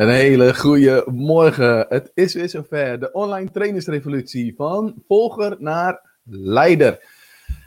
[0.00, 1.86] Een hele goede morgen.
[1.88, 3.00] Het is weer zover.
[3.00, 6.98] De online trainersrevolutie van volger naar leider.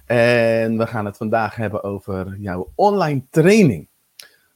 [0.06, 3.88] En we gaan het vandaag hebben over jouw online training.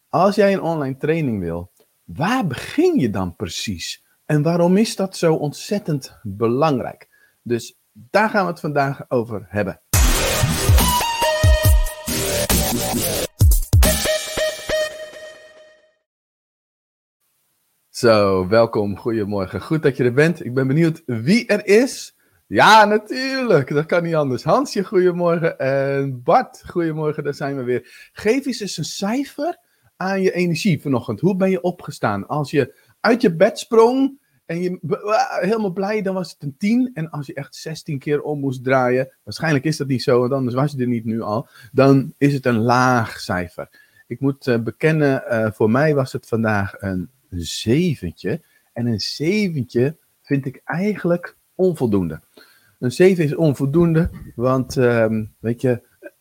[0.09, 1.71] Als jij een online training wil,
[2.03, 4.03] waar begin je dan precies?
[4.25, 7.09] En waarom is dat zo ontzettend belangrijk?
[7.41, 9.81] Dus daar gaan we het vandaag over hebben.
[17.97, 19.61] Zo, welkom, goedemorgen.
[19.61, 20.45] Goed dat je er bent.
[20.45, 22.15] Ik ben benieuwd wie er is.
[22.47, 24.43] Ja, natuurlijk, dat kan niet anders.
[24.43, 25.59] Hansje, goedemorgen.
[25.59, 28.09] En Bart, goedemorgen, daar zijn we weer.
[28.13, 29.57] Geef eens eens een cijfer
[29.95, 31.19] aan je energie vanochtend.
[31.19, 32.27] Hoe ben je opgestaan?
[32.27, 34.79] Als je uit je bed sprong en je
[35.41, 36.91] helemaal blij, dan was het een 10.
[36.93, 40.33] En als je echt 16 keer om moest draaien, waarschijnlijk is dat niet zo, want
[40.33, 43.69] anders was je er niet nu al, dan is het een laag cijfer.
[44.07, 48.41] Ik moet uh, bekennen, uh, voor mij was het vandaag een zeventje.
[48.73, 52.21] En een zeventje vind ik eigenlijk onvoldoende.
[52.79, 55.67] Een 7 is onvoldoende, want um, weet je,
[55.99, 56.13] het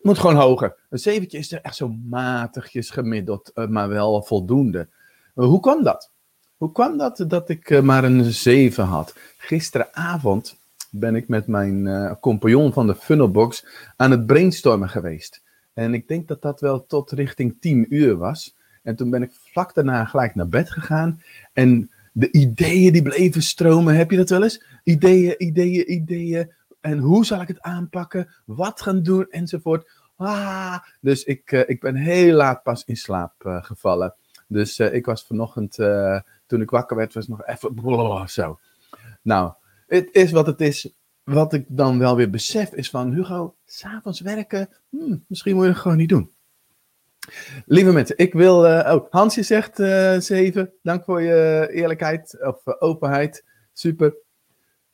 [0.00, 0.76] moet gewoon hoger.
[0.90, 4.88] Een zeventje is er echt zo matigjes gemiddeld, uh, maar wel voldoende.
[5.34, 6.10] Uh, hoe kwam dat?
[6.56, 9.14] Hoe kwam dat dat ik uh, maar een 7 had?
[9.36, 10.58] Gisteravond
[10.90, 15.42] ben ik met mijn compagnon van de Funnelbox aan het brainstormen geweest.
[15.72, 18.56] En ik denk dat dat wel tot richting 10 uur was.
[18.84, 21.20] En toen ben ik vlak daarna gelijk naar bed gegaan.
[21.52, 23.96] En de ideeën die bleven stromen.
[23.96, 24.64] Heb je dat wel eens?
[24.82, 26.52] Ideeën, ideeën, ideeën.
[26.80, 28.34] En hoe zal ik het aanpakken?
[28.44, 29.26] Wat gaan doen?
[29.30, 29.90] Enzovoort.
[30.16, 34.14] Ah, dus ik, uh, ik ben heel laat pas in slaap uh, gevallen.
[34.48, 35.74] Dus uh, ik was vanochtend,
[36.46, 38.58] toen ik wakker werd, was nog even blablabla, zo.
[39.22, 39.52] Nou,
[39.86, 40.94] het is wat het is.
[41.22, 45.70] Wat ik dan wel weer besef is van, Hugo, s'avonds werken, hmm, misschien moet je
[45.70, 46.30] het gewoon niet doen.
[47.66, 48.66] Lieve mensen, ik wil.
[48.66, 50.72] Uh, oh, Hansje zegt uh, 7.
[50.82, 53.44] Dank voor je eerlijkheid of uh, openheid.
[53.72, 54.16] Super.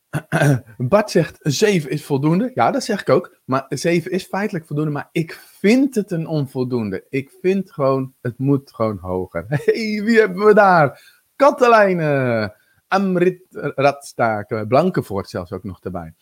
[0.77, 2.51] Bart zegt 7 is voldoende.
[2.53, 3.39] Ja, dat zeg ik ook.
[3.45, 4.91] Maar 7 is feitelijk voldoende.
[4.91, 7.05] Maar ik vind het een onvoldoende.
[7.09, 9.45] Ik vind gewoon, het moet gewoon hoger.
[10.05, 11.19] wie hebben we daar?
[11.35, 12.59] Katelijne.
[12.87, 14.67] Amrit Radstaken.
[14.67, 16.13] Blankenvoort zelfs ook nog erbij.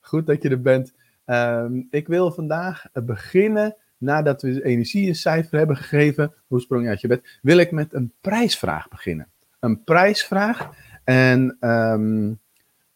[0.00, 0.92] Goed dat je er bent.
[1.26, 6.88] Um, ik wil vandaag beginnen nadat we energie een cijfer hebben gegeven, hoe sprong je
[6.88, 9.28] uit je bed, wil ik met een prijsvraag beginnen.
[9.60, 10.70] Een prijsvraag.
[11.04, 12.38] En um,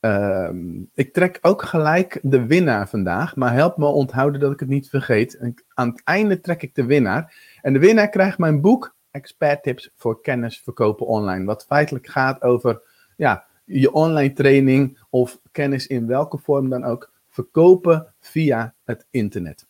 [0.00, 4.68] um, ik trek ook gelijk de winnaar vandaag, maar help me onthouden dat ik het
[4.68, 5.38] niet vergeet.
[5.74, 7.34] Aan het einde trek ik de winnaar.
[7.62, 11.44] En de winnaar krijgt mijn boek Expert Tips voor Kennis Verkopen Online.
[11.44, 12.82] Wat feitelijk gaat over
[13.16, 19.66] ja, je online training of kennis in welke vorm dan ook verkopen via het internet.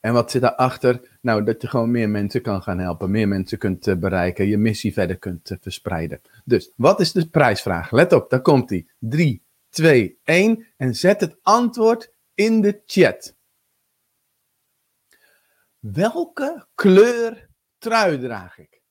[0.00, 1.18] En wat zit daarachter?
[1.20, 4.58] Nou, dat je gewoon meer mensen kan gaan helpen, meer mensen kunt uh, bereiken, je
[4.58, 6.20] missie verder kunt uh, verspreiden.
[6.44, 7.90] Dus, wat is de prijsvraag?
[7.90, 8.90] Let op, daar komt die.
[8.98, 13.36] 3, 2, 1 en zet het antwoord in de chat.
[15.78, 17.48] Welke kleur
[17.78, 18.82] trui draag ik?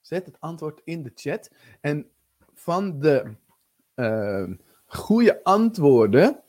[0.00, 1.50] Zet het antwoord in de chat.
[1.80, 2.10] En
[2.54, 3.34] van de
[3.94, 4.50] uh,
[4.86, 6.42] goede antwoorden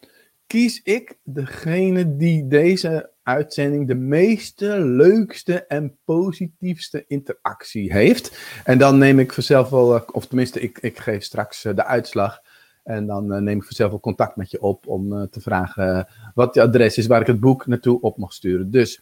[0.50, 8.40] kies ik degene die deze uitzending de meeste, leukste en positiefste interactie heeft.
[8.64, 11.86] En dan neem ik vanzelf wel, eh, of tenminste, ik, ik geef straks eh, de
[11.86, 12.40] uitslag.
[12.84, 16.54] En dan uh, neem ik vanzelf wel contact met je op om te vragen wat
[16.54, 18.72] je adres is waar ik het boek naartoe op mag sturen.
[18.72, 19.02] Dus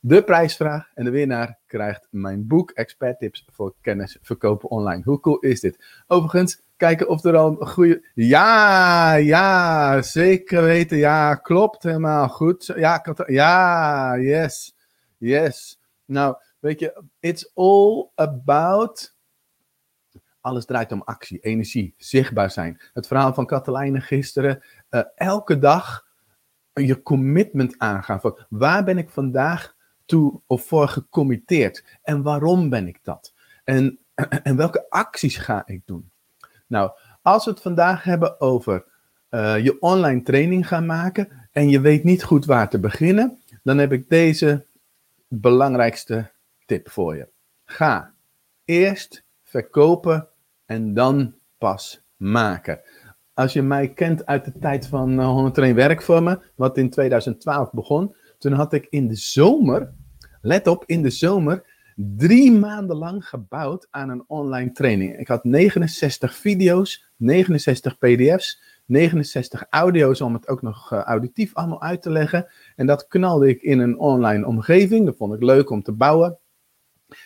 [0.00, 5.02] de prijsvraag en de winnaar krijgt mijn boek Expert Tips voor Kennis Verkopen Online.
[5.04, 6.02] Hoe cool is dit?
[6.06, 8.08] Overigens, kijken of er al een goede.
[8.14, 10.96] Ja, ja, zeker weten.
[10.96, 12.72] Ja, klopt helemaal goed.
[12.76, 14.74] Ja, ja, yes,
[15.16, 15.80] yes.
[16.04, 19.16] Nou, weet je, it's all about.
[20.40, 22.80] Alles draait om actie, energie, zichtbaar zijn.
[22.92, 24.64] Het verhaal van Katelijne gisteren.
[24.90, 26.06] Uh, elke dag
[26.72, 28.20] je commitment aangaan.
[28.20, 29.74] Van waar ben ik vandaag
[30.06, 31.98] toe of voor gecommitteerd?
[32.02, 33.34] En waarom ben ik dat?
[33.64, 33.98] En,
[34.42, 36.10] en welke acties ga ik doen?
[36.68, 36.90] Nou,
[37.22, 38.84] als we het vandaag hebben over
[39.30, 43.78] uh, je online training gaan maken en je weet niet goed waar te beginnen, dan
[43.78, 44.66] heb ik deze
[45.28, 46.30] belangrijkste
[46.66, 47.28] tip voor je.
[47.64, 48.14] Ga
[48.64, 50.28] eerst verkopen
[50.66, 52.80] en dan pas maken.
[53.34, 58.14] Als je mij kent uit de tijd van uh, 101 werkvormen, wat in 2012 begon,
[58.38, 59.92] toen had ik in de zomer,
[60.40, 61.67] let op, in de zomer
[62.00, 65.18] drie maanden lang gebouwd aan een online training.
[65.18, 71.82] Ik had 69 video's, 69 PDF's, 69 audio's om het ook nog uh, auditief allemaal
[71.82, 72.46] uit te leggen.
[72.76, 75.06] En dat knalde ik in een online omgeving.
[75.06, 76.38] Dat vond ik leuk om te bouwen.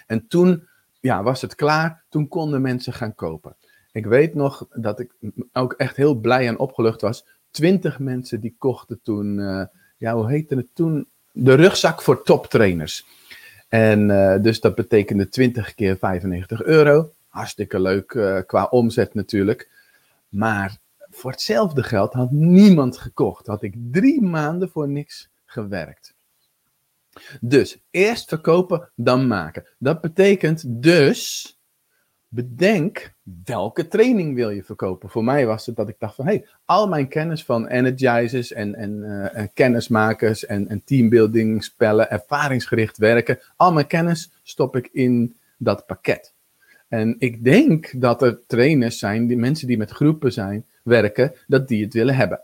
[0.07, 0.69] En toen
[1.01, 3.57] ja, was het klaar, toen konden mensen gaan kopen.
[3.93, 5.15] Ik weet nog dat ik
[5.53, 7.27] ook echt heel blij en opgelucht was.
[7.51, 9.65] Twintig mensen die kochten toen, uh,
[9.97, 11.09] ja, hoe heette het toen?
[11.33, 13.07] De rugzak voor toptrainers.
[13.73, 17.13] En uh, dus dat betekende 20 keer 95 euro.
[17.29, 19.71] Hartstikke leuk uh, qua omzet natuurlijk.
[20.29, 20.79] Maar
[21.11, 23.47] voor hetzelfde geld had niemand gekocht.
[23.47, 26.15] Had ik drie maanden voor niks gewerkt.
[27.41, 29.67] Dus eerst verkopen, dan maken.
[29.79, 31.59] Dat betekent dus
[32.35, 33.13] bedenk
[33.45, 35.11] welke training wil je verkopen.
[35.11, 38.75] Voor mij was het dat ik dacht van, hey, al mijn kennis van energizers en,
[38.75, 45.87] en, en kennismakers en, en spellen, ervaringsgericht werken, al mijn kennis stop ik in dat
[45.87, 46.35] pakket.
[46.89, 51.69] En ik denk dat er trainers zijn, die mensen die met groepen zijn, werken, dat
[51.69, 52.41] die het willen hebben.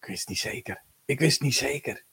[0.00, 0.82] Ik wist niet zeker.
[1.04, 2.04] Ik wist niet zeker.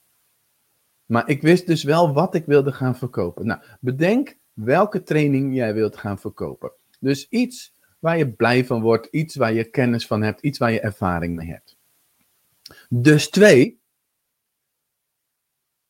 [1.06, 3.46] Maar ik wist dus wel wat ik wilde gaan verkopen.
[3.46, 6.72] Nou, bedenk welke training jij wilt gaan verkopen.
[7.00, 10.72] Dus iets waar je blij van wordt, iets waar je kennis van hebt, iets waar
[10.72, 11.78] je ervaring mee hebt.
[12.90, 13.80] Dus twee,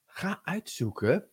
[0.06, 1.26] ga uitzoeken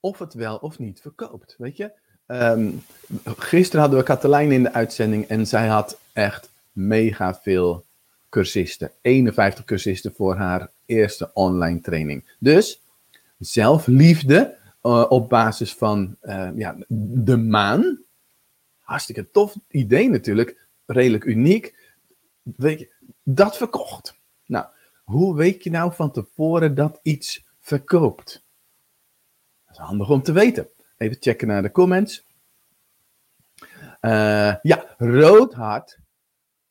[0.00, 1.54] of het wel of niet verkoopt.
[1.58, 1.92] Weet je,
[2.26, 2.82] um,
[3.24, 7.84] gisteren hadden we Katelijn in de uitzending en zij had echt mega veel
[8.28, 8.90] cursisten.
[9.00, 12.36] 51 cursisten voor haar eerste online training.
[12.38, 12.82] Dus
[13.38, 18.02] zelfliefde uh, op basis van uh, ja, de maan.
[18.78, 20.66] Hartstikke tof idee natuurlijk.
[20.86, 21.94] Redelijk uniek.
[22.42, 22.92] Weet je,
[23.22, 24.20] dat verkocht.
[24.46, 24.66] Nou,
[25.04, 28.44] hoe weet je nou van tevoren dat iets verkoopt?
[29.64, 30.68] Dat is handig om te weten.
[30.96, 32.26] Even checken naar de comments.
[34.00, 35.98] Uh, ja, rood hart,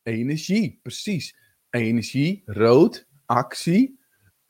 [0.04, 1.36] energie, precies.
[1.70, 4.00] Energie, rood, actie,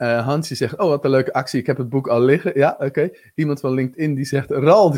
[0.01, 2.51] uh, Hansie zegt, oh wat een leuke actie, ik heb het boek al liggen.
[2.55, 3.09] Ja, oké.
[3.35, 4.95] Iemand van LinkedIn die zegt, RAL,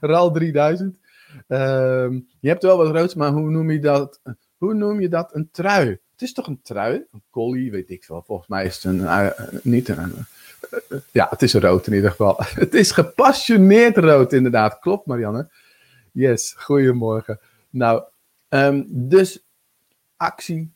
[0.00, 0.98] RAL 3000.
[1.48, 1.58] Uh,
[2.40, 4.20] je hebt wel wat roods, maar hoe noem je dat?
[4.56, 5.34] Hoe noem je dat?
[5.34, 5.88] Een trui.
[6.12, 7.04] Het is toch een trui?
[7.12, 8.22] Een collie, weet ik wel.
[8.26, 9.30] Volgens mij is het een, uh,
[9.62, 10.26] niet een...
[10.72, 12.36] Uh, ja, het is rood in ieder geval.
[12.64, 14.78] het is gepassioneerd rood inderdaad.
[14.78, 15.48] Klopt Marianne.
[16.12, 17.40] Yes, goedemorgen.
[17.70, 18.02] Nou,
[18.48, 19.44] um, dus
[20.16, 20.72] actie,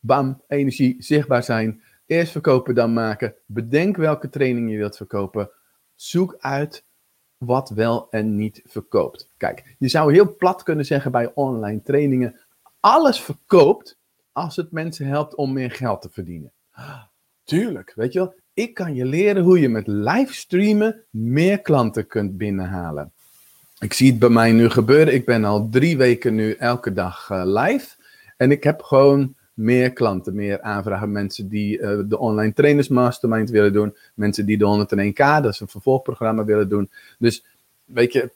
[0.00, 3.34] bam, energie, zichtbaar zijn Eerst verkopen, dan maken.
[3.46, 5.50] Bedenk welke training je wilt verkopen.
[5.94, 6.84] Zoek uit
[7.36, 9.30] wat wel en niet verkoopt.
[9.36, 12.40] Kijk, je zou heel plat kunnen zeggen bij online trainingen:
[12.80, 13.98] alles verkoopt
[14.32, 16.52] als het mensen helpt om meer geld te verdienen.
[17.44, 18.34] Tuurlijk, weet je wel.
[18.54, 23.12] Ik kan je leren hoe je met livestreamen meer klanten kunt binnenhalen.
[23.78, 25.14] Ik zie het bij mij nu gebeuren.
[25.14, 27.96] Ik ben al drie weken nu elke dag uh, live.
[28.36, 31.12] En ik heb gewoon meer klanten, meer aanvragen.
[31.12, 33.96] Mensen die uh, de online trainers mastermind willen doen.
[34.14, 36.90] Mensen die de 101k, dat is een vervolgprogramma, willen doen.
[37.18, 37.44] Dus
[37.84, 38.30] weet je,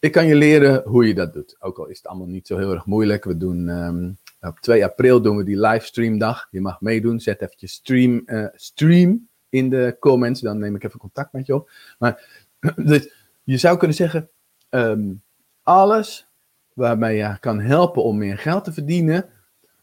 [0.00, 1.56] ik kan je leren hoe je dat doet.
[1.58, 3.24] Ook al is het allemaal niet zo heel erg moeilijk.
[3.24, 6.48] We doen um, op 2 april doen we die livestreamdag.
[6.50, 7.20] Je mag meedoen.
[7.20, 10.40] Zet eventjes stream, uh, stream in de comments.
[10.40, 11.70] Dan neem ik even contact met je op.
[11.98, 12.44] Maar
[12.76, 13.12] dus,
[13.42, 14.28] je zou kunnen zeggen,
[14.70, 15.22] um,
[15.62, 16.28] alles
[16.72, 19.28] waarmee je kan helpen om meer geld te verdienen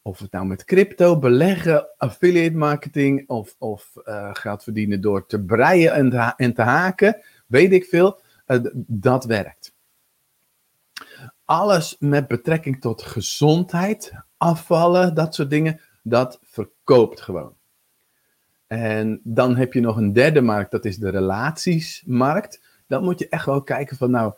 [0.03, 5.43] of het nou met crypto, beleggen, affiliate marketing of, of uh, geld verdienen door te
[5.43, 9.73] breien en, en te haken, weet ik veel, uh, dat werkt.
[11.45, 17.55] Alles met betrekking tot gezondheid, afvallen, dat soort dingen, dat verkoopt gewoon.
[18.67, 22.61] En dan heb je nog een derde markt, dat is de relatiesmarkt.
[22.87, 24.33] Dan moet je echt wel kijken van nou,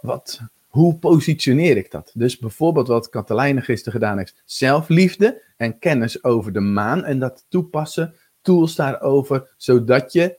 [0.00, 0.40] wat,
[0.76, 2.10] hoe positioneer ik dat?
[2.14, 7.46] Dus bijvoorbeeld wat Katelijne gisteren gedaan heeft, zelfliefde en kennis over de maan en dat
[7.48, 10.38] toepassen, tools daarover, zodat je,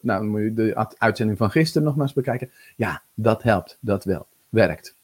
[0.00, 4.04] nou moet je de uitzending van gisteren nog maar eens bekijken, ja, dat helpt, dat
[4.04, 4.96] wel, werkt.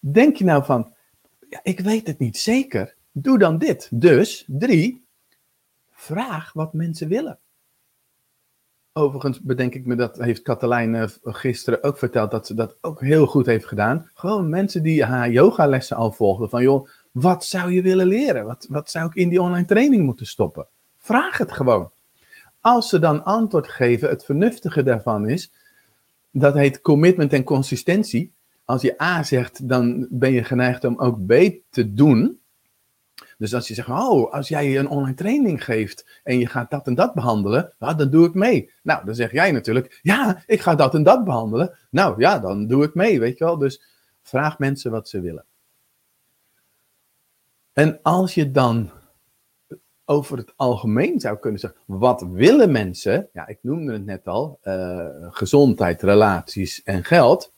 [0.00, 0.94] Denk je nou van,
[1.48, 3.88] ja, ik weet het niet zeker, doe dan dit.
[3.92, 5.04] Dus, drie,
[5.90, 7.38] vraag wat mensen willen.
[8.96, 13.00] Overigens bedenk ik me, dat heeft Katelijn eh, gisteren ook verteld, dat ze dat ook
[13.00, 14.10] heel goed heeft gedaan.
[14.14, 16.48] Gewoon mensen die haar yogalessen al volgden.
[16.48, 18.44] Van joh, wat zou je willen leren?
[18.44, 20.66] Wat, wat zou ik in die online training moeten stoppen?
[20.98, 21.90] Vraag het gewoon.
[22.60, 25.52] Als ze dan antwoord geven, het vernuftige daarvan is,
[26.30, 28.32] dat heet commitment en consistentie.
[28.64, 31.32] Als je A zegt, dan ben je geneigd om ook B
[31.70, 32.38] te doen.
[33.44, 36.86] Dus als je zegt, oh, als jij een online training geeft en je gaat dat
[36.86, 38.70] en dat behandelen, nou, dan doe ik mee.
[38.82, 41.76] Nou, dan zeg jij natuurlijk, ja, ik ga dat en dat behandelen.
[41.90, 43.58] Nou ja, dan doe ik mee, weet je wel.
[43.58, 43.82] Dus
[44.22, 45.44] vraag mensen wat ze willen.
[47.72, 48.90] En als je dan
[50.04, 53.28] over het algemeen zou kunnen zeggen, wat willen mensen?
[53.32, 57.52] Ja, ik noemde het net al, uh, gezondheid, relaties en geld.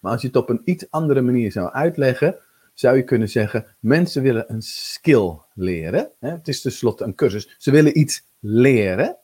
[0.00, 2.36] Maar als je het op een iets andere manier zou uitleggen,
[2.78, 6.10] zou je kunnen zeggen, mensen willen een skill leren.
[6.20, 7.54] Het is tenslotte een cursus.
[7.58, 9.16] Ze willen iets leren.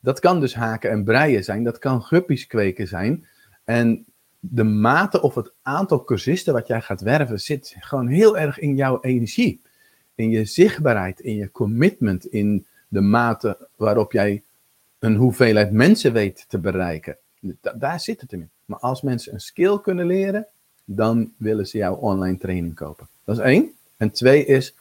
[0.00, 3.26] Dat kan dus haken en breien zijn, dat kan guppies kweken zijn.
[3.64, 4.06] En
[4.38, 8.76] de mate of het aantal cursisten wat jij gaat werven zit gewoon heel erg in
[8.76, 9.60] jouw energie.
[10.14, 14.42] In je zichtbaarheid, in je commitment, in de mate waarop jij
[14.98, 17.18] een hoeveelheid mensen weet te bereiken.
[17.76, 18.50] daar zit het in.
[18.64, 20.46] Maar als mensen een skill kunnen leren,
[20.84, 23.08] dan willen ze jouw online training kopen.
[23.24, 23.72] Dat is één.
[23.96, 24.74] En twee is,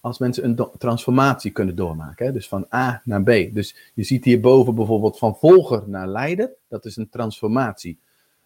[0.00, 2.26] als mensen een transformatie kunnen doormaken.
[2.26, 2.32] Hè?
[2.32, 3.26] Dus van A naar B.
[3.26, 6.50] Dus je ziet hierboven bijvoorbeeld van volger naar leider.
[6.68, 7.98] Dat is een transformatie.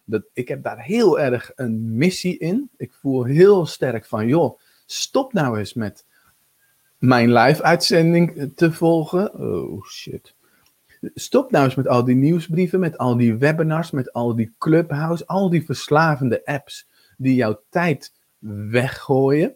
[0.05, 2.69] Dat, ik heb daar heel erg een missie in.
[2.77, 6.05] Ik voel heel sterk van, joh, stop nou eens met
[6.97, 9.33] mijn live-uitzending te volgen.
[9.39, 10.33] Oh shit.
[11.13, 15.27] Stop nou eens met al die nieuwsbrieven, met al die webinars, met al die clubhouse,
[15.27, 16.87] al die verslavende apps
[17.23, 18.13] die jouw tijd
[18.69, 19.55] weggooien.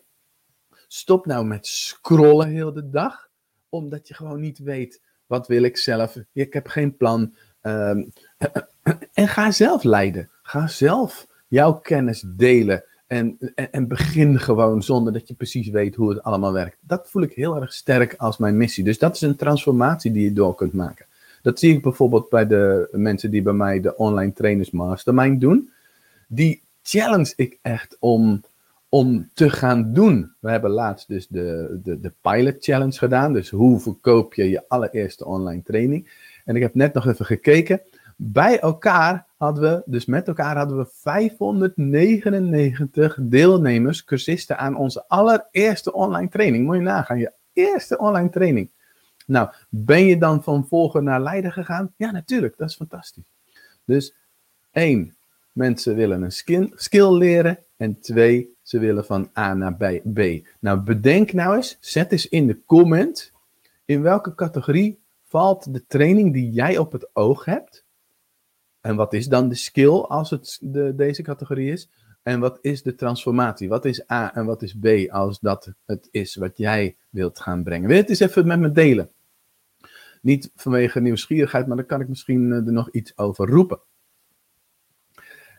[0.87, 3.29] Stop nou met scrollen heel de dag,
[3.69, 6.17] omdat je gewoon niet weet wat wil ik zelf.
[6.33, 7.35] Ik heb geen plan.
[7.61, 8.03] Ehm,
[9.13, 10.29] en ga zelf leiden.
[10.41, 12.83] Ga zelf jouw kennis delen.
[13.07, 16.77] En, en, en, begin gewoon zonder dat je precies weet hoe het allemaal werkt.
[16.81, 18.83] Dat voel ik heel erg sterk als mijn missie.
[18.83, 21.05] Dus dat is een transformatie die je door kunt maken.
[21.41, 25.71] Dat zie ik bijvoorbeeld bij de mensen die bij mij de online trainers mastermind doen.
[26.27, 28.43] Die challenge ik echt om,
[28.89, 30.33] om te gaan doen.
[30.39, 33.33] We hebben laatst dus de, de, de pilot challenge gedaan.
[33.33, 36.25] Dus hoe verkoop je je allereerste online training.
[36.45, 37.81] En ik heb net nog even gekeken.
[38.15, 45.93] Bij elkaar hadden we, dus met elkaar hadden we 599 deelnemers, cursisten aan onze allereerste
[45.93, 46.65] online training.
[46.65, 48.69] Moet je nagaan, je eerste online training.
[49.25, 51.93] Nou, ben je dan van volger naar leider gegaan?
[51.95, 53.33] Ja, natuurlijk, dat is fantastisch.
[53.85, 54.15] Dus
[54.71, 55.16] één,
[55.57, 57.59] mensen willen een skill, skill leren.
[57.77, 59.75] En twee, ze willen van A naar
[60.13, 60.21] B.
[60.59, 63.31] Nou, bedenk nou eens, zet eens in de comment,
[63.85, 67.85] in welke categorie valt de training die jij op het oog hebt?
[68.81, 71.89] En wat is dan de skill als het de, deze categorie is?
[72.23, 73.69] En wat is de transformatie?
[73.69, 77.63] Wat is A en wat is B als dat het is wat jij wilt gaan
[77.63, 77.87] brengen?
[77.87, 79.09] Wil je het eens even met me delen?
[80.21, 83.79] Niet vanwege nieuwsgierigheid, maar dan kan ik misschien eh, er nog iets over roepen.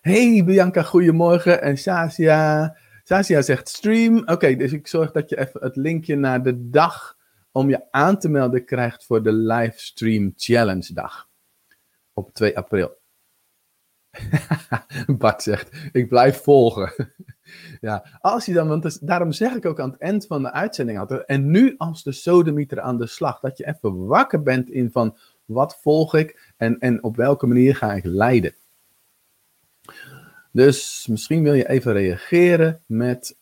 [0.09, 1.63] Hey Bianca, goedemorgen.
[1.63, 2.77] En Sasia.
[3.05, 4.23] Sasia zegt stream.
[4.27, 7.17] Oké, dus ik zorg dat je even het linkje naar de dag
[7.53, 11.29] om je aan te melden krijgt voor de livestream challenge dag.
[12.13, 12.97] Op 2 april.
[15.19, 17.15] Bart zegt, ik blijf volgen.
[17.81, 20.99] ja, als je dan, want daarom zeg ik ook aan het eind van de uitzending
[20.99, 24.91] altijd, en nu als de sodemieter aan de slag, dat je even wakker bent in
[24.91, 28.55] van, wat volg ik en, en op welke manier ga ik leiden.
[30.59, 33.37] Dus misschien wil je even reageren met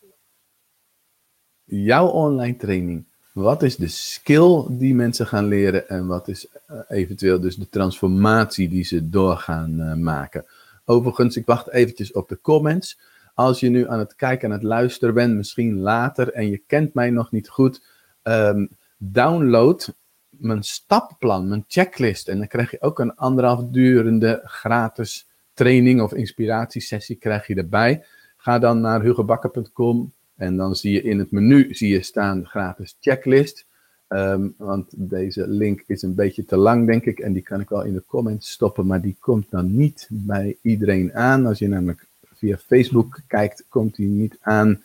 [1.64, 3.04] jouw online training.
[3.32, 7.68] Wat is de skill die mensen gaan leren en wat is eh, eventueel dus de
[7.68, 10.44] transformatie die ze doorgaan uh, maken?
[10.84, 12.98] Overigens, ik wacht eventjes op de comments.
[13.34, 16.94] Als je nu aan het kijken en het luisteren bent, misschien later, en je kent
[16.94, 17.82] mij nog niet goed,
[18.22, 19.94] um, download
[20.28, 22.28] mijn stappenplan, mijn checklist.
[22.28, 25.25] En dan krijg je ook een anderhalf durende gratis
[25.56, 28.04] training of inspiratiesessie krijg je erbij.
[28.36, 32.96] Ga dan naar hugobakker.com en dan zie je in het menu zie je staan gratis
[33.00, 33.66] checklist.
[34.08, 37.18] Um, want deze link is een beetje te lang, denk ik.
[37.18, 38.86] En die kan ik wel in de comments stoppen.
[38.86, 41.46] Maar die komt dan niet bij iedereen aan.
[41.46, 44.82] Als je namelijk via Facebook kijkt, komt die niet aan.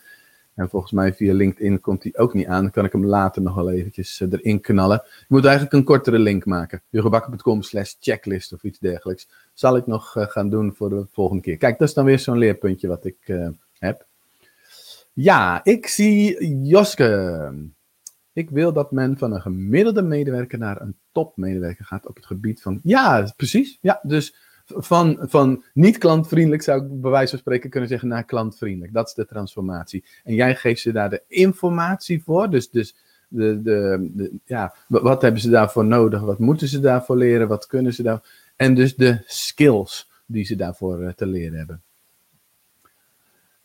[0.54, 2.62] En volgens mij via LinkedIn komt die ook niet aan.
[2.62, 4.96] Dan kan ik hem later nog wel eventjes eh, erin knallen.
[4.96, 6.82] Ik moet eigenlijk een kortere link maken.
[6.88, 9.28] jurgenbakker.com slash checklist of iets dergelijks.
[9.54, 11.56] Zal ik nog uh, gaan doen voor de volgende keer.
[11.56, 14.06] Kijk, dat is dan weer zo'n leerpuntje wat ik uh, heb.
[15.12, 17.70] Ja, ik zie Joske.
[18.32, 22.62] Ik wil dat men van een gemiddelde medewerker naar een topmedewerker gaat op het gebied
[22.62, 22.80] van.
[22.82, 23.78] Ja, precies.
[23.80, 24.34] Ja, dus
[24.66, 28.92] van, van niet klantvriendelijk zou ik bij wijze van spreken kunnen zeggen naar klantvriendelijk.
[28.92, 30.04] Dat is de transformatie.
[30.24, 32.50] En jij geeft ze daar de informatie voor.
[32.50, 32.94] Dus, dus
[33.28, 36.20] de, de, de, ja, wat hebben ze daarvoor nodig?
[36.20, 37.48] Wat moeten ze daarvoor leren?
[37.48, 38.22] Wat kunnen ze daar?
[38.56, 41.82] En dus de skills die ze daarvoor eh, te leren hebben.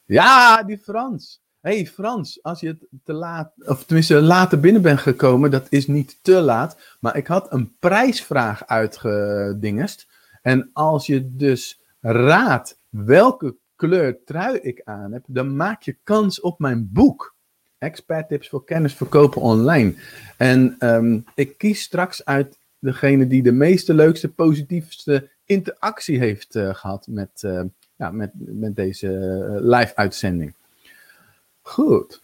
[0.05, 5.51] Ja, die Frans hey Frans, als je te laat, of tenminste later binnen bent gekomen,
[5.51, 6.77] dat is niet te laat.
[6.99, 10.07] Maar ik had een prijsvraag uitgedingest.
[10.47, 16.41] En als je dus raadt welke kleur trui ik aan heb, dan maak je kans
[16.41, 17.35] op mijn boek.
[17.77, 19.93] Expert tips voor kennis verkopen online.
[20.37, 26.75] En ehm, ik kies straks uit degene die de meeste, leukste, positiefste interactie heeft uh,
[26.75, 27.61] gehad met, uh,
[27.95, 29.09] ja, met, met deze
[29.61, 30.53] live uitzending.
[31.61, 32.21] Goed.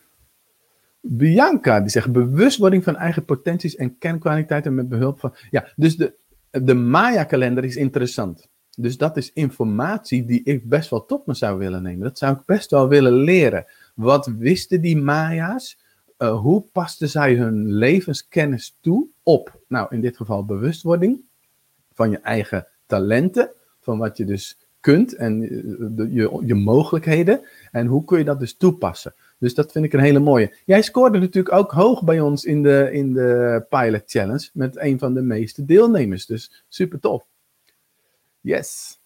[1.00, 5.36] Bianca, die zegt bewustwording van eigen potenties en kernkwaliteiten met behulp van.
[5.50, 6.14] Ja, dus de,
[6.62, 8.48] de Maya-kalender is interessant.
[8.78, 12.04] Dus dat is informatie die ik best wel tot me zou willen nemen.
[12.04, 13.66] Dat zou ik best wel willen leren.
[13.96, 15.78] Wat wisten die Maya's?
[16.18, 19.60] Uh, hoe pasten zij hun levenskennis toe op?
[19.68, 21.22] Nou, in dit geval bewustwording
[21.94, 25.40] van je eigen talenten, van wat je dus kunt en
[25.96, 27.42] de, je, je mogelijkheden.
[27.72, 29.14] En hoe kun je dat dus toepassen?
[29.44, 30.56] Dus dat vind ik een hele mooie.
[30.66, 35.00] Jij scoorde natuurlijk ook hoog bij ons in de, in de Pilot Challenge met een
[35.00, 36.26] van de meeste deelnemers.
[36.26, 37.26] Dus super tof.
[38.40, 39.00] Yes.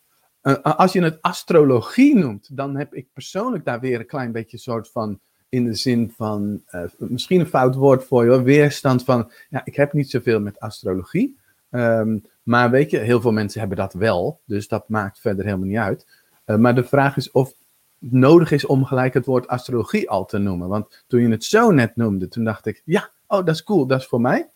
[0.43, 4.57] Uh, als je het astrologie noemt, dan heb ik persoonlijk daar weer een klein beetje
[4.57, 9.31] soort van, in de zin van, uh, misschien een fout woord voor je, weerstand van,
[9.49, 11.37] ja, ik heb niet zoveel met astrologie.
[11.71, 15.67] Um, maar weet je, heel veel mensen hebben dat wel, dus dat maakt verder helemaal
[15.67, 16.07] niet uit.
[16.45, 17.53] Maar de vraag is of
[17.99, 20.67] nodig is om gelijk het woord astrologie al te noemen.
[20.67, 23.85] Want toen je het zo net noemde, toen dacht ik, ja, oh, dat is cool,
[23.85, 24.49] dat is voor mij.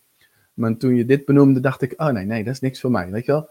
[0.53, 3.11] Maar toen je dit benoemde, dacht ik, oh nee, nee, dat is niks voor mij,
[3.11, 3.49] weet je wel.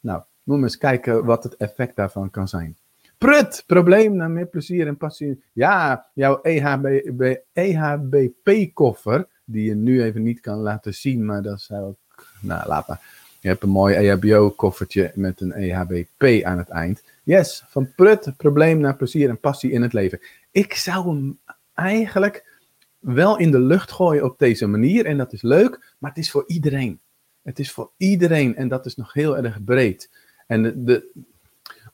[0.00, 2.76] Nou, moet eens kijken wat het effect daarvan kan zijn.
[3.18, 5.42] Prut, probleem naar meer plezier en passie.
[5.52, 11.90] Ja, jouw EHB, EHBP-koffer, die je nu even niet kan laten zien, maar dat zou
[11.90, 13.00] ik, nou laat maar.
[13.40, 17.02] Je hebt een mooi EHBO-koffertje met een EHBP aan het eind.
[17.24, 20.20] Yes, van prut, probleem naar plezier en passie in het leven.
[20.50, 21.38] Ik zou hem
[21.74, 22.60] eigenlijk
[22.98, 26.30] wel in de lucht gooien op deze manier en dat is leuk, maar het is
[26.30, 27.00] voor iedereen.
[27.42, 30.10] Het is voor iedereen en dat is nog heel erg breed.
[30.46, 31.10] En de,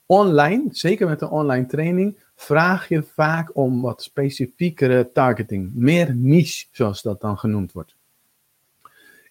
[0.05, 5.71] online, zeker met de online training, vraag je vaak om wat specifiekere targeting.
[5.73, 7.95] Meer niche, zoals dat dan genoemd wordt.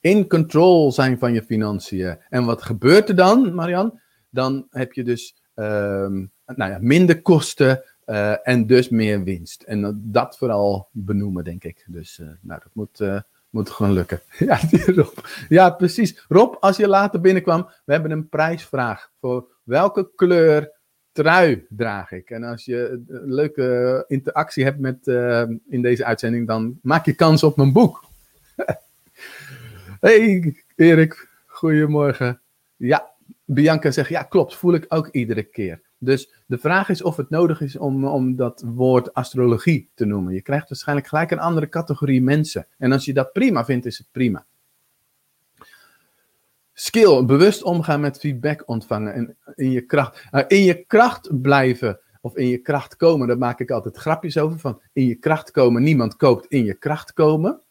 [0.00, 2.18] In control zijn van je financiën.
[2.28, 4.00] En wat gebeurt er dan, Marian?
[4.30, 9.62] Dan heb je dus um, nou ja, minder kosten uh, en dus meer winst.
[9.62, 11.84] En dat vooral benoemen, denk ik.
[11.86, 14.20] Dus uh, nou, dat moet, moet gewoon lukken.
[14.38, 15.18] Ja, Rob.
[15.48, 16.24] ja, precies.
[16.28, 20.72] Rob, als je later binnenkwam, we hebben een prijsvraag voor welke kleur
[21.12, 22.30] trui draag ik.
[22.30, 25.06] En als je een leuke interactie hebt met,
[25.68, 28.04] in deze uitzending, dan maak je kans op mijn boek.
[30.00, 32.40] hey Erik, goedemorgen.
[32.76, 33.10] Ja,
[33.50, 35.80] Bianca zegt, ja klopt, voel ik ook iedere keer.
[35.98, 40.34] Dus de vraag is of het nodig is om, om dat woord astrologie te noemen.
[40.34, 42.66] Je krijgt waarschijnlijk gelijk een andere categorie mensen.
[42.78, 44.44] En als je dat prima vindt, is het prima.
[46.72, 50.24] Skill, bewust omgaan met feedback ontvangen en in je kracht.
[50.32, 54.38] Uh, in je kracht blijven of in je kracht komen, daar maak ik altijd grapjes
[54.38, 54.58] over.
[54.58, 57.62] Van in je kracht komen, niemand koopt in je kracht komen.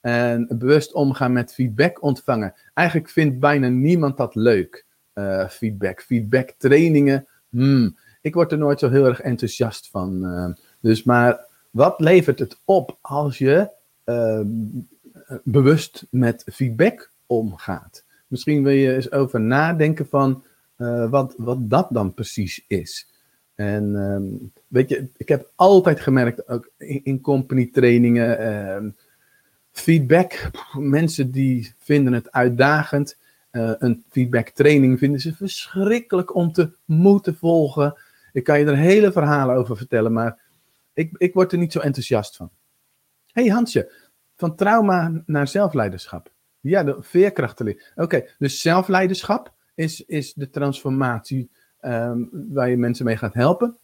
[0.00, 2.54] En bewust omgaan met feedback ontvangen.
[2.74, 4.85] Eigenlijk vindt bijna niemand dat leuk.
[5.18, 7.26] Uh, feedback, feedback trainingen.
[7.48, 10.24] Hmm, ik word er nooit zo heel erg enthousiast van.
[10.24, 13.70] Uh, dus maar wat levert het op als je
[14.04, 14.40] uh,
[15.44, 18.04] bewust met feedback omgaat?
[18.26, 20.44] Misschien wil je eens over nadenken van
[20.78, 23.10] uh, wat, wat dat dan precies is.
[23.54, 26.70] En um, weet je, ik heb altijd gemerkt, ook
[27.02, 28.90] in, company trainingen, uh,
[29.70, 33.16] feedback, mensen die vinden het uitdagend.
[33.52, 37.98] Uh, een feedback training vinden ze verschrikkelijk om te moeten volgen.
[38.32, 40.38] Ik kan je er hele verhalen over vertellen, maar
[40.92, 42.50] ik, ik word er niet zo enthousiast van.
[43.32, 43.92] hey Hansje,
[44.36, 46.32] van trauma naar zelfleiderschap.
[46.60, 47.80] Ja, de veerkrachten.
[47.94, 53.76] Oké, dus zelfleiderschap is, is de transformatie um, waar je mensen mee gaat helpen.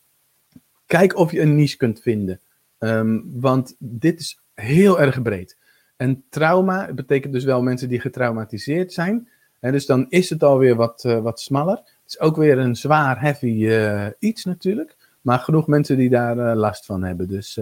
[0.86, 2.40] Kijk of je een niche kunt vinden.
[2.78, 5.56] Um, want dit is heel erg breed.
[5.96, 9.28] En trauma betekent dus wel mensen die getraumatiseerd zijn.
[9.70, 11.76] Dus dan is het alweer wat, uh, wat smaller.
[11.76, 14.96] Het is ook weer een zwaar, heavy uh, iets natuurlijk.
[15.20, 17.28] Maar genoeg mensen die daar uh, last van hebben.
[17.28, 17.60] Dus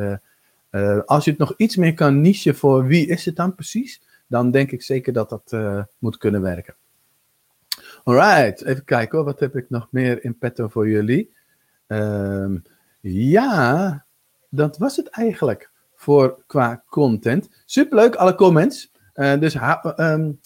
[1.04, 4.50] als je het nog iets meer kan nichen voor wie is het dan precies dan
[4.50, 5.56] denk ik zeker dat dat
[5.98, 6.74] moet kunnen werken.
[8.04, 11.32] Alright, even kijken wat heb ik nog meer in petto voor jullie?
[11.86, 12.62] Um,
[13.00, 14.04] ja,
[14.48, 17.48] dat was het eigenlijk voor qua content.
[17.64, 18.92] Superleuk, alle comments.
[19.14, 19.56] Dus
[19.96, 20.40] um,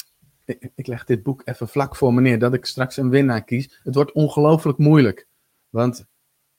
[0.74, 3.80] ik, leg dit boek even vlak voor me neer, dat ik straks een winnaar kies.
[3.83, 5.26] Het wordt ongelooflijk moeilijk,
[5.70, 6.07] want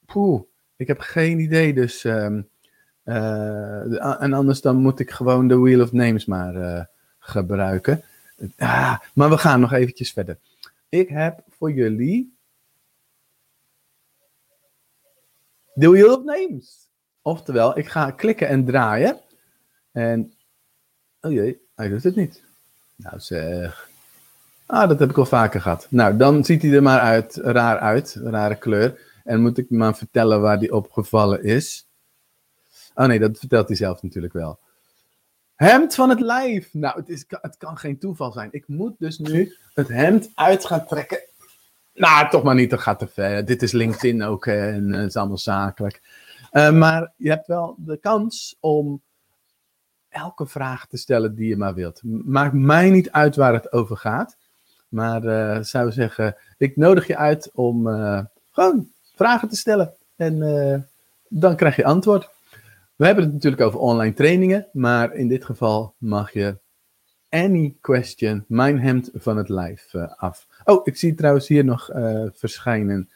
[0.06, 0.42] poeh,
[0.76, 2.04] ik heb geen idee, dus...
[2.04, 2.48] Um,
[3.04, 6.84] uh, en anders dan moet ik gewoon de Wheel of Names maar uh,
[7.18, 8.02] gebruiken.
[8.56, 10.38] Ah, maar we gaan nog eventjes verder.
[10.88, 12.36] Ik heb voor jullie
[15.74, 16.88] de Wheel of Names.
[17.22, 19.20] Oftewel, ik ga klikken en draaien.
[19.92, 20.34] En,
[21.20, 22.42] oh jee, hij doet het niet.
[22.96, 23.88] Nou zeg.
[24.66, 25.86] Ah, dat heb ik al vaker gehad.
[25.90, 29.00] Nou, dan ziet hij er maar uit, raar uit, rare kleur.
[29.24, 31.88] En moet ik maar vertellen waar die opgevallen is.
[32.94, 34.58] Oh nee, dat vertelt hij zelf natuurlijk wel.
[35.54, 36.68] Hemd van het lijf.
[36.72, 38.48] Nou, het, is, het kan geen toeval zijn.
[38.52, 41.20] Ik moet dus nu het hemd uit gaan trekken.
[41.94, 43.44] Nou, toch maar niet, dat gaat te ver.
[43.44, 46.00] Dit is LinkedIn ook en het is allemaal zakelijk.
[46.52, 49.02] Maar je hebt wel de kans om
[50.16, 52.00] elke vraag te stellen die je maar wilt.
[52.24, 54.36] Maakt mij niet uit waar het over gaat.
[54.88, 59.92] Maar uh, zou zeggen, ik nodig je uit om uh, gewoon vragen te stellen.
[60.16, 60.38] En
[61.28, 62.28] dan krijg je antwoord.
[62.96, 66.58] We hebben het natuurlijk over online trainingen, maar in dit geval mag je
[67.28, 70.46] any question, mijn hemd van het uh, af.
[70.64, 71.90] Oh, ik zie trouwens hier nog
[72.32, 73.10] verschijnen.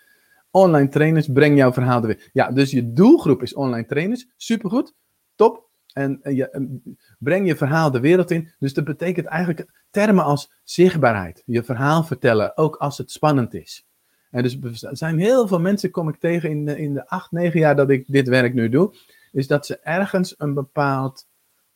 [0.50, 2.30] Online trainers, breng jouw verhaal er weer.
[2.32, 4.28] Ja, dus je doelgroep is online trainers.
[4.36, 4.94] Supergoed,
[5.34, 5.68] top.
[5.92, 6.79] En je,
[7.18, 8.53] breng je verhaal de wereld in.
[8.59, 11.42] Dus dat betekent eigenlijk termen als zichtbaarheid.
[11.46, 13.85] Je verhaal vertellen, ook als het spannend is.
[14.31, 17.31] En dus er zijn heel veel mensen, kom ik tegen in de, in de acht,
[17.31, 18.94] negen jaar dat ik dit werk nu doe
[19.33, 21.29] is dat ze ergens een bepaald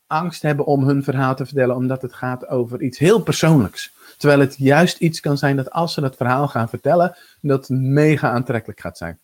[0.06, 3.92] angst hebben om hun verhaal te vertellen, omdat het gaat over iets heel persoonlijks.
[4.18, 8.30] Terwijl het juist iets kan zijn dat als ze dat verhaal gaan vertellen, dat mega
[8.30, 9.18] aantrekkelijk gaat zijn.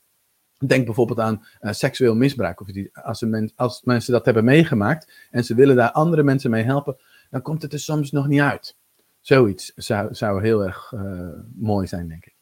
[0.66, 2.60] Denk bijvoorbeeld aan uh, seksueel misbruik.
[2.60, 3.24] Of die, als,
[3.56, 6.96] als, mensen dat hebben meegemaakt en ze willen daar andere mensen mee helpen,
[7.30, 8.76] dan komt het er soms nog niet uit.
[9.20, 12.34] Zoiets zou, zou heel erg uh, mooi zijn, denk ik.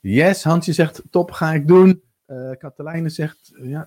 [0.00, 2.02] Yes, Hansje zegt, top, ga ik doen.
[2.26, 3.86] Uh, Katelijne zegt, ja,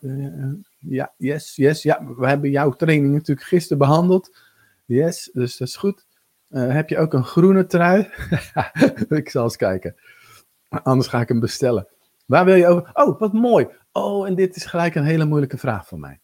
[0.79, 4.37] ja, yes, yes, ja, we hebben jouw training natuurlijk gisteren behandeld.
[4.85, 6.05] Yes, dus dat is goed.
[6.49, 8.09] Heb je ook een groene trui?
[9.09, 9.95] ik zal eens kijken.
[10.69, 11.87] Anders ga ik hem bestellen.
[12.25, 12.89] Waar wil je over?
[12.93, 13.67] Oh, wat mooi.
[13.91, 16.19] Oh, en dit is gelijk een hele moeilijke vraag voor mij.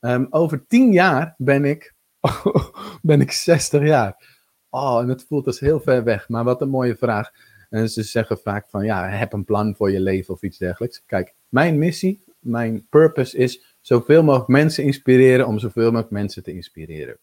[0.00, 1.94] Um, over tien jaar ben ik,
[3.02, 4.42] ben ik 60 jaar.
[4.70, 6.28] Oh, en het voelt dus heel ver weg.
[6.28, 7.30] Maar wat een mooie vraag.
[7.70, 11.02] En ze zeggen vaak van, ja, heb een plan voor je leven of iets dergelijks.
[11.06, 16.52] Kijk, mijn missie, mijn purpose is zoveel mogelijk mensen inspireren om zoveel mogelijk mensen te
[16.52, 17.18] inspireren.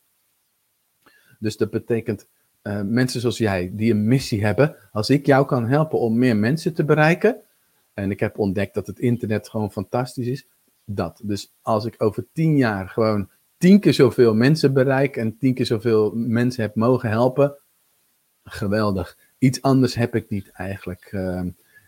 [1.40, 2.28] Dus dat betekent
[2.64, 4.76] uh, mensen zoals jij die een missie hebben.
[4.92, 7.42] Als ik jou kan helpen om meer mensen te bereiken.
[7.94, 10.46] En ik heb ontdekt dat het internet gewoon fantastisch is.
[10.86, 11.20] Dat.
[11.24, 15.66] Dus als ik over tien jaar gewoon tien keer zoveel mensen bereik en tien keer
[15.66, 17.56] zoveel mensen heb mogen helpen.
[18.44, 19.18] Geweldig.
[19.38, 21.10] Iets anders heb ik niet eigenlijk.
[21.12, 21.42] Uh,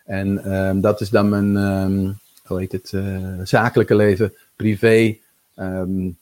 [0.04, 2.12] en uh, dat is dan mijn, ehm,
[2.44, 5.16] hoe heet het, uh, zakelijke leven, privé.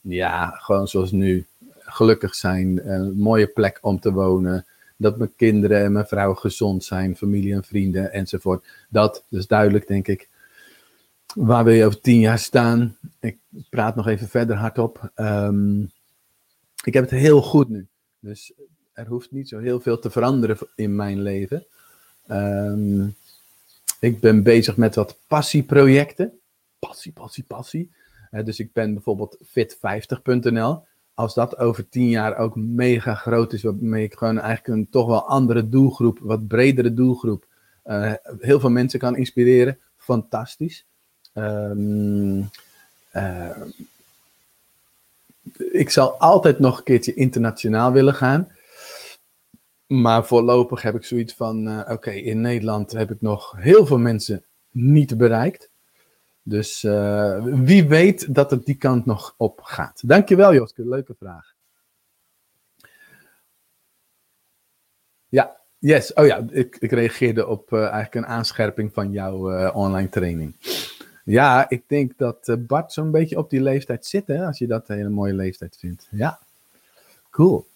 [0.00, 1.46] Ja, gewoon zoals nu.
[1.78, 4.66] Gelukkig zijn, een mooie plek om te wonen.
[5.02, 8.66] Dat mijn kinderen en mijn vrouw gezond zijn, familie en vrienden enzovoort.
[8.88, 10.28] Dat is duidelijk, denk ik.
[11.34, 12.96] Waar wil je over tien jaar staan?
[13.20, 13.38] Ik
[13.70, 15.10] praat nog even verder hardop.
[15.16, 15.90] Um,
[16.84, 17.86] ik heb het heel goed nu.
[18.20, 18.52] Dus
[18.92, 21.66] er hoeft niet zo heel veel te veranderen in mijn leven.
[22.28, 23.14] Um,
[24.00, 26.40] ik ben bezig met wat passieprojecten.
[26.78, 27.90] Passie, passie, passie.
[28.44, 30.84] Dus ik ben bijvoorbeeld fit50.nl.
[31.14, 35.06] Als dat over tien jaar ook mega groot is, waarmee ik gewoon eigenlijk een toch
[35.06, 37.46] wel andere doelgroep, wat bredere doelgroep,
[37.86, 39.78] uh, heel veel mensen kan inspireren.
[39.96, 40.86] Fantastisch.
[41.34, 42.48] Um,
[43.12, 43.50] uh,
[45.72, 48.48] ik zal altijd nog een keertje internationaal willen gaan.
[49.86, 53.98] Maar voorlopig heb ik zoiets van: uh, oké, in Nederland heb ik nog heel veel
[53.98, 55.70] mensen niet bereikt.
[56.42, 60.08] Dus uh, wie weet dat het die kant nog op gaat.
[60.08, 60.88] Dankjewel, Joske.
[60.88, 61.54] Leuke vraag.
[65.28, 66.12] Ja, yes.
[66.12, 70.56] Oh ja, ik, ik reageerde op uh, eigenlijk een aanscherping van jouw online training.
[71.24, 74.88] Ja, ik denk dat Bart zo'n beetje op die leeftijd zit, hè, als je dat
[74.88, 76.08] een hele mooie leeftijd vindt.
[76.10, 76.38] Ja,
[77.30, 77.66] cool.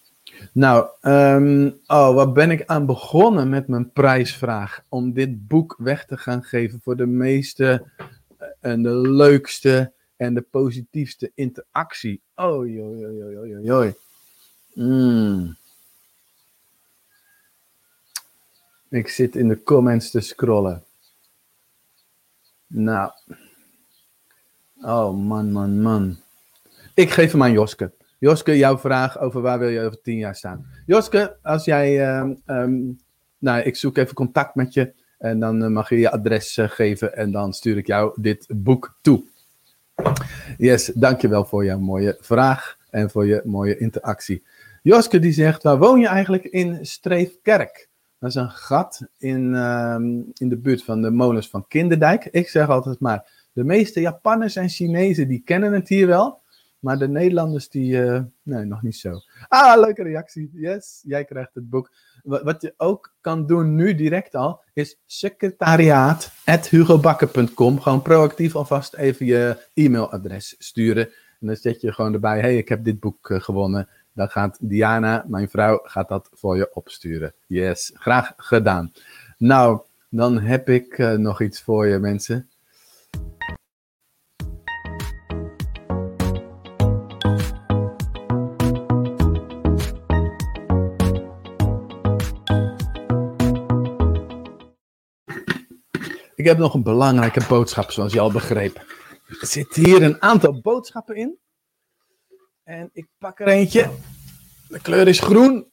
[0.53, 4.85] Nou, um, oh, wat ben ik aan begonnen met mijn prijsvraag?
[4.89, 8.07] Om dit boek weg te gaan geven voor de meeste eh,
[8.61, 12.20] en de leukste en de positiefste interactie.
[12.35, 13.94] Oh, joi, joi, joi, joi.
[14.75, 15.57] Mm.
[18.88, 20.85] Ik zit in de comments te scrollen.
[22.66, 23.11] Nou.
[24.81, 26.16] Oh, man, man, man.
[26.94, 27.92] Ik geef hem aan Joske.
[28.18, 30.66] Joske, jouw vraag over waar wil je over tien jaar staan.
[30.87, 33.01] Joske, als jij, um,
[33.38, 34.92] nou, ik zoek even contact met je
[35.29, 38.47] en dan uh, mag je je adres uh, geven en dan stuur ik jou dit
[38.55, 39.25] boek toe.
[40.59, 44.43] Yes, dankjewel voor jouw mooie vraag en voor je mooie interactie.
[44.83, 47.89] Joske die zegt, waar woon je eigenlijk in Streefkerk?
[48.19, 52.25] Dat is een gat in, um, in de buurt van de molens van Kinderdijk.
[52.25, 56.45] Ik zeg altijd maar, de meeste Japanners en Chinezen die kennen het hier wel.
[56.79, 59.21] Maar de Nederlanders, die, uh, nee, nog niet zo.
[59.49, 60.51] Ah, leuke reactie.
[60.53, 61.91] Yes, jij krijgt het boek.
[62.27, 67.81] Wat, je ook kan doen nu direct al, is secretariaat.hugobakker.com.
[67.81, 71.07] Gewoon proactief alvast even je e-mailadres sturen.
[71.41, 73.89] En dan zet je gewoon erbij, hey, ik heb dit boek uh, gewonnen.
[74.12, 77.35] Dan gaat Diana, mijn vrouw, gaat dat voor je opsturen.
[77.47, 78.93] Yes, graag gedaan.
[79.39, 82.51] Nou, dan heb ik uh, nog iets voor je, mensen.
[96.47, 98.77] Ik heb nog een belangrijke boodschap, zoals je al begreep.
[99.41, 101.39] Er zitten hier een aantal boodschappen in.
[102.63, 103.91] En ik pak er eentje.
[104.69, 105.73] De kleur is groen.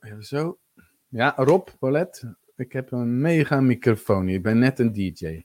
[0.00, 0.58] Even zo.
[1.08, 2.36] Ja, Rob, Paulette.
[2.56, 4.36] Ik heb een mega microfoon hier.
[4.36, 5.44] Ik ben net een DJ.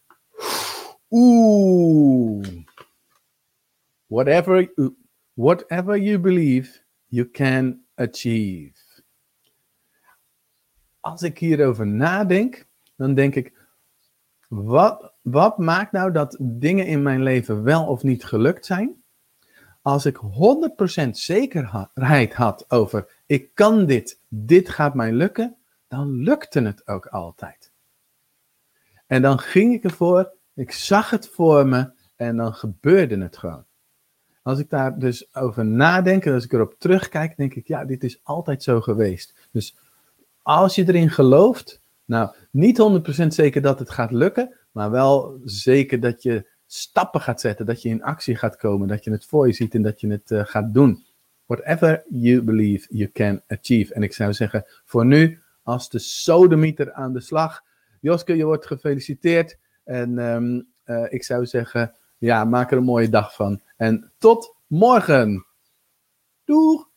[1.10, 2.48] Oeh.
[4.06, 4.74] Whatever,
[5.34, 9.04] whatever you believe, you can achieve.
[11.00, 13.57] Als ik hierover nadenk, dan denk ik,
[14.48, 19.04] wat, maakt nou dat dingen in mijn leven wel of niet gelukt zijn?
[19.82, 20.20] Als ik
[21.06, 25.56] 100% zekerheid had over, ik kan dit, dit gaat mij lukken,
[25.88, 27.72] dan lukte het ook altijd.
[29.08, 33.66] En dan ging ik ervoor, ik zag het voor me en dan gebeurde het gewoon.
[34.42, 38.04] Als ik daar dus over nadenk en als ik erop terugkijk, denk ik, ja, dit
[38.04, 39.48] is altijd zo geweest.
[39.52, 39.78] Dus
[40.42, 42.80] als je erin gelooft, nou, niet
[43.24, 47.82] 100% zeker dat het gaat lukken, maar wel zeker dat je stappen gaat zetten, dat
[47.82, 50.32] je in actie gaat komen, dat je het voor je ziet en dat je het
[50.32, 51.06] uh, gaat doen.
[51.46, 53.94] Whatever you believe, you can achieve.
[53.94, 57.64] En ik zou zeggen, voor nu, als de sodemieter aan de slag.
[58.02, 59.58] Joske, je wordt gefeliciteerd.
[59.84, 63.62] En um, uh, ik zou zeggen, ja, maak er een mooie dag van.
[63.76, 65.46] En tot morgen.
[66.44, 66.90] Doeg!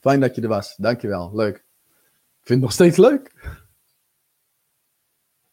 [0.00, 0.76] Fijn dat je er was.
[0.76, 1.30] Dankjewel.
[1.34, 1.56] Leuk.
[1.56, 3.32] Ik vind het nog steeds leuk.